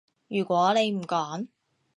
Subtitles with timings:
[0.29, 1.47] 如果你唔講